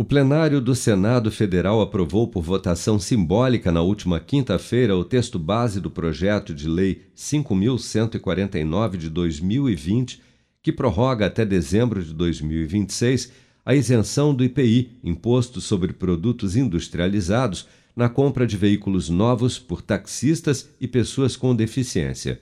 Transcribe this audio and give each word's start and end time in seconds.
O 0.00 0.04
plenário 0.04 0.62
do 0.62 0.74
Senado 0.74 1.30
Federal 1.30 1.82
aprovou 1.82 2.26
por 2.26 2.42
votação 2.42 2.98
simbólica 2.98 3.70
na 3.70 3.82
última 3.82 4.18
quinta-feira 4.18 4.96
o 4.96 5.04
texto 5.04 5.38
base 5.38 5.78
do 5.78 5.90
projeto 5.90 6.54
de 6.54 6.66
lei 6.66 7.02
5149 7.14 8.96
de 8.96 9.10
2020, 9.10 10.22
que 10.62 10.72
prorroga 10.72 11.26
até 11.26 11.44
dezembro 11.44 12.02
de 12.02 12.14
2026 12.14 13.30
a 13.62 13.74
isenção 13.74 14.34
do 14.34 14.42
IPI, 14.42 14.98
imposto 15.04 15.60
sobre 15.60 15.92
produtos 15.92 16.56
industrializados, 16.56 17.68
na 17.94 18.08
compra 18.08 18.46
de 18.46 18.56
veículos 18.56 19.10
novos 19.10 19.58
por 19.58 19.82
taxistas 19.82 20.70
e 20.80 20.88
pessoas 20.88 21.36
com 21.36 21.54
deficiência. 21.54 22.40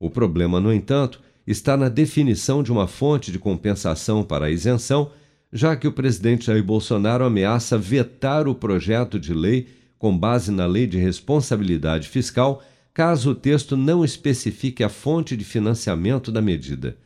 O 0.00 0.08
problema, 0.08 0.58
no 0.58 0.72
entanto, 0.72 1.20
está 1.46 1.76
na 1.76 1.90
definição 1.90 2.62
de 2.62 2.72
uma 2.72 2.86
fonte 2.86 3.30
de 3.30 3.38
compensação 3.38 4.24
para 4.24 4.46
a 4.46 4.50
isenção 4.50 5.10
já 5.54 5.76
que 5.76 5.86
o 5.86 5.92
presidente 5.92 6.46
Jair 6.46 6.64
Bolsonaro 6.64 7.24
ameaça 7.24 7.78
vetar 7.78 8.48
o 8.48 8.56
projeto 8.56 9.20
de 9.20 9.32
lei 9.32 9.68
com 9.96 10.18
base 10.18 10.50
na 10.50 10.66
Lei 10.66 10.84
de 10.84 10.98
Responsabilidade 10.98 12.08
Fiscal, 12.08 12.60
caso 12.92 13.30
o 13.30 13.34
texto 13.36 13.76
não 13.76 14.04
especifique 14.04 14.82
a 14.82 14.88
fonte 14.88 15.36
de 15.36 15.44
financiamento 15.44 16.32
da 16.32 16.42
medida. 16.42 16.96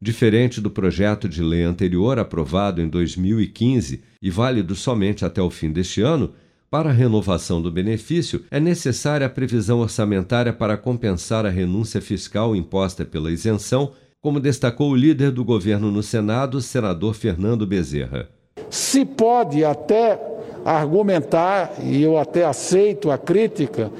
Diferente 0.00 0.60
do 0.60 0.70
projeto 0.70 1.26
de 1.26 1.42
lei 1.42 1.62
anterior 1.62 2.18
aprovado 2.18 2.82
em 2.82 2.88
2015 2.88 4.02
e 4.20 4.30
válido 4.30 4.74
somente 4.74 5.24
até 5.24 5.40
o 5.40 5.48
fim 5.48 5.72
deste 5.72 6.02
ano, 6.02 6.34
para 6.70 6.90
a 6.90 6.92
renovação 6.92 7.62
do 7.62 7.72
benefício 7.72 8.44
é 8.50 8.60
necessária 8.60 9.26
a 9.26 9.30
previsão 9.30 9.78
orçamentária 9.78 10.52
para 10.52 10.76
compensar 10.76 11.46
a 11.46 11.50
renúncia 11.50 12.02
fiscal 12.02 12.54
imposta 12.54 13.04
pela 13.04 13.30
isenção 13.32 13.92
como 14.24 14.40
destacou 14.40 14.92
o 14.92 14.96
líder 14.96 15.30
do 15.30 15.44
governo 15.44 15.90
no 15.90 16.02
Senado, 16.02 16.58
senador 16.62 17.12
Fernando 17.12 17.66
Bezerra. 17.66 18.26
Se 18.70 19.04
pode 19.04 19.62
até 19.62 20.18
argumentar, 20.64 21.74
e 21.82 22.02
eu 22.02 22.16
até 22.16 22.42
aceito 22.42 23.10
a 23.10 23.18
crítica, 23.18 23.90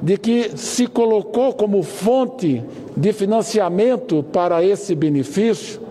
de 0.00 0.16
que 0.16 0.56
se 0.56 0.86
colocou 0.86 1.52
como 1.52 1.82
fonte 1.82 2.64
de 2.96 3.12
financiamento 3.12 4.24
para 4.32 4.64
esse 4.64 4.94
benefício 4.94 5.82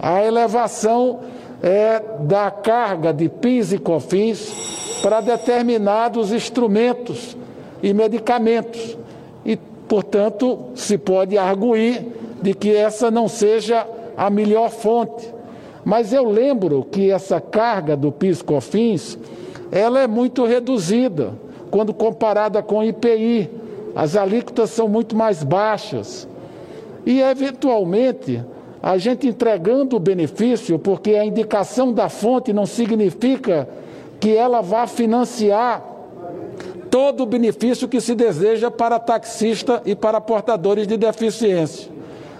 a 0.00 0.24
elevação 0.24 1.20
é, 1.62 2.02
da 2.20 2.50
carga 2.50 3.12
de 3.12 3.28
PIS 3.28 3.72
e 3.72 3.78
COFINS 3.78 4.98
para 5.02 5.20
determinados 5.20 6.32
instrumentos 6.32 7.36
e 7.82 7.92
medicamentos. 7.92 8.96
E, 9.44 9.56
portanto, 9.86 10.70
se 10.74 10.96
pode 10.96 11.36
arguir 11.36 12.16
de 12.42 12.54
que 12.54 12.74
essa 12.74 13.10
não 13.10 13.28
seja 13.28 13.86
a 14.16 14.30
melhor 14.30 14.70
fonte. 14.70 15.34
Mas 15.84 16.12
eu 16.12 16.24
lembro 16.24 16.84
que 16.90 17.10
essa 17.10 17.40
carga 17.40 17.96
do 17.96 18.10
PIS/COFINS, 18.10 19.18
ela 19.70 20.00
é 20.00 20.06
muito 20.06 20.44
reduzida 20.44 21.34
quando 21.70 21.94
comparada 21.94 22.62
com 22.62 22.78
o 22.78 22.84
IPI. 22.84 23.50
As 23.94 24.16
alíquotas 24.16 24.70
são 24.70 24.88
muito 24.88 25.16
mais 25.16 25.42
baixas. 25.42 26.28
E 27.04 27.20
eventualmente, 27.20 28.42
a 28.82 28.98
gente 28.98 29.28
entregando 29.28 29.96
o 29.96 30.00
benefício, 30.00 30.78
porque 30.78 31.14
a 31.14 31.24
indicação 31.24 31.92
da 31.92 32.08
fonte 32.08 32.52
não 32.52 32.66
significa 32.66 33.68
que 34.18 34.36
ela 34.36 34.60
vá 34.60 34.86
financiar 34.86 35.84
todo 36.90 37.22
o 37.22 37.26
benefício 37.26 37.88
que 37.88 38.00
se 38.00 38.14
deseja 38.14 38.70
para 38.70 38.98
taxista 38.98 39.82
e 39.84 39.94
para 39.94 40.20
portadores 40.20 40.86
de 40.86 40.96
deficiência. 40.96 41.95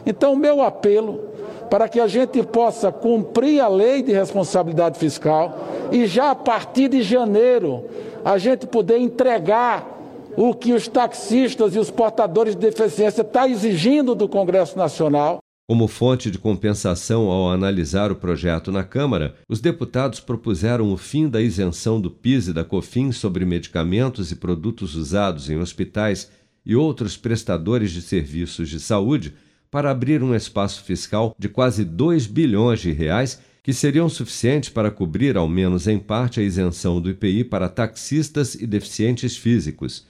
Então, 0.07 0.37
meu 0.37 0.62
apelo 0.62 1.37
para 1.71 1.89
que 1.89 2.01
a 2.01 2.07
gente 2.07 2.43
possa 2.43 2.91
cumprir 2.93 3.61
a 3.61 3.69
lei 3.69 4.03
de 4.03 4.12
responsabilidade 4.12 4.99
fiscal 4.99 5.89
e 5.93 6.07
já 6.07 6.31
a 6.31 6.35
partir 6.35 6.89
de 6.89 7.03
janeiro 7.03 7.85
a 8.25 8.39
gente 8.39 8.67
poder 8.67 8.99
entregar 8.99 9.95
o 10.37 10.55
que 10.55 10.73
os 10.73 10.87
taxistas 10.87 11.75
e 11.75 11.79
os 11.79 11.91
portadores 11.91 12.55
de 12.55 12.61
deficiência 12.61 13.23
estão 13.23 13.43
tá 13.43 13.49
exigindo 13.49 14.15
do 14.15 14.28
Congresso 14.28 14.77
Nacional. 14.77 15.39
Como 15.69 15.89
fonte 15.89 16.31
de 16.31 16.38
compensação 16.38 17.28
ao 17.28 17.50
analisar 17.50 18.12
o 18.12 18.17
projeto 18.17 18.71
na 18.71 18.84
Câmara, 18.84 19.34
os 19.49 19.61
deputados 19.61 20.21
propuseram 20.21 20.93
o 20.93 20.97
fim 20.97 21.28
da 21.28 21.41
isenção 21.41 22.00
do 22.00 22.11
PIS 22.11 22.49
e 22.49 22.53
da 22.53 22.65
COFINS 22.65 23.17
sobre 23.17 23.44
medicamentos 23.44 24.31
e 24.31 24.37
produtos 24.37 24.94
usados 24.94 25.50
em 25.50 25.59
hospitais 25.59 26.31
e 26.65 26.77
outros 26.77 27.17
prestadores 27.17 27.91
de 27.91 28.03
serviços 28.03 28.69
de 28.69 28.78
saúde 28.78 29.34
para 29.76 29.91
abrir 29.91 30.22
um 30.22 30.34
espaço 30.34 30.82
fiscal 30.84 31.37
de 31.38 31.50
quase 31.50 31.84
2 31.84 32.26
bilhões 32.26 32.81
de 32.81 32.92
reais 32.92 33.42
que 33.62 33.75
seriam 33.75 34.09
suficientes 34.09 34.70
para 34.70 34.91
cobrir, 34.91 35.37
ao 35.37 35.47
menos 35.47 35.87
em 35.87 35.98
parte, 35.98 36.41
a 36.41 36.42
isenção 36.42 36.98
do 36.98 37.10
IPI 37.10 37.44
para 37.44 37.69
taxistas 37.69 38.54
e 38.54 38.66
deficientes 38.66 39.37
físicos. 39.37 40.06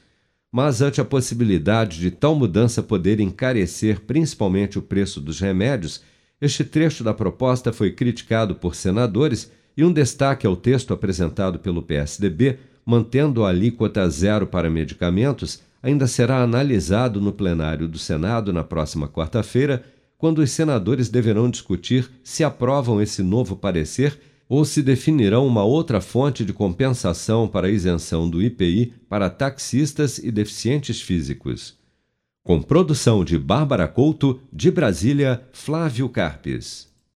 Mas, 0.52 0.80
ante 0.80 1.00
a 1.00 1.04
possibilidade 1.04 1.98
de 1.98 2.12
tal 2.12 2.36
mudança 2.36 2.80
poder 2.80 3.18
encarecer 3.18 4.02
principalmente 4.02 4.78
o 4.78 4.82
preço 4.82 5.20
dos 5.20 5.40
remédios, 5.40 6.00
este 6.40 6.62
trecho 6.62 7.02
da 7.02 7.12
proposta 7.12 7.72
foi 7.72 7.90
criticado 7.90 8.54
por 8.54 8.76
senadores 8.76 9.50
e 9.76 9.82
um 9.82 9.92
destaque 9.92 10.46
ao 10.46 10.54
texto 10.54 10.94
apresentado 10.94 11.58
pelo 11.58 11.82
PSDB, 11.82 12.60
mantendo 12.84 13.44
a 13.44 13.48
alíquota 13.48 14.08
zero 14.08 14.46
para 14.46 14.70
medicamentos, 14.70 15.60
ainda 15.86 16.08
será 16.08 16.42
analisado 16.42 17.20
no 17.20 17.32
plenário 17.32 17.86
do 17.86 17.96
Senado 17.96 18.52
na 18.52 18.64
próxima 18.64 19.06
quarta-feira, 19.06 19.84
quando 20.18 20.40
os 20.40 20.50
senadores 20.50 21.08
deverão 21.08 21.48
discutir 21.48 22.10
se 22.24 22.42
aprovam 22.42 23.00
esse 23.00 23.22
novo 23.22 23.54
parecer 23.54 24.18
ou 24.48 24.64
se 24.64 24.82
definirão 24.82 25.46
uma 25.46 25.62
outra 25.62 26.00
fonte 26.00 26.44
de 26.44 26.52
compensação 26.52 27.46
para 27.46 27.68
a 27.68 27.70
isenção 27.70 28.28
do 28.28 28.42
IPI 28.42 28.94
para 29.08 29.30
taxistas 29.30 30.18
e 30.18 30.32
deficientes 30.32 31.00
físicos. 31.00 31.78
Com 32.42 32.60
produção 32.60 33.24
de 33.24 33.38
Bárbara 33.38 33.86
Couto, 33.86 34.40
de 34.52 34.72
Brasília, 34.72 35.40
Flávio 35.52 36.08
Carpes. 36.08 36.88